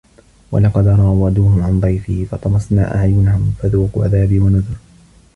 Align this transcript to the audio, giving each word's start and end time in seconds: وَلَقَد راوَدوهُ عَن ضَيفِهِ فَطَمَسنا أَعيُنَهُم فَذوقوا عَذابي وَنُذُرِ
وَلَقَد 0.51 0.87
راوَدوهُ 0.87 1.63
عَن 1.65 1.79
ضَيفِهِ 1.79 2.25
فَطَمَسنا 2.31 2.95
أَعيُنَهُم 2.95 3.53
فَذوقوا 3.61 4.03
عَذابي 4.03 4.39
وَنُذُرِ 4.39 4.77